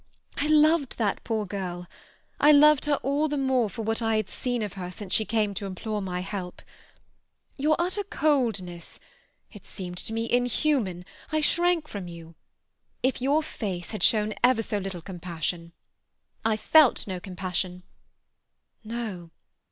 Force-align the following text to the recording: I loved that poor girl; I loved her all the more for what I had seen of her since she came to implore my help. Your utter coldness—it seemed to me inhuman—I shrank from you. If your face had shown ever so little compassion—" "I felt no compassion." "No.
I 0.39 0.47
loved 0.47 0.97
that 0.97 1.23
poor 1.23 1.45
girl; 1.45 1.85
I 2.39 2.51
loved 2.51 2.85
her 2.85 2.95
all 3.03 3.27
the 3.27 3.37
more 3.37 3.69
for 3.69 3.83
what 3.83 4.01
I 4.01 4.15
had 4.17 4.31
seen 4.31 4.63
of 4.63 4.73
her 4.73 4.89
since 4.89 5.13
she 5.13 5.25
came 5.25 5.53
to 5.53 5.67
implore 5.67 6.01
my 6.01 6.21
help. 6.21 6.63
Your 7.55 7.75
utter 7.77 8.03
coldness—it 8.03 9.63
seemed 9.63 9.99
to 9.99 10.11
me 10.11 10.27
inhuman—I 10.27 11.39
shrank 11.41 11.87
from 11.87 12.07
you. 12.07 12.33
If 13.03 13.21
your 13.21 13.43
face 13.43 13.91
had 13.91 14.01
shown 14.01 14.33
ever 14.43 14.63
so 14.63 14.79
little 14.79 15.03
compassion—" 15.03 15.71
"I 16.43 16.57
felt 16.57 17.05
no 17.05 17.19
compassion." 17.19 17.83
"No. 18.83 19.29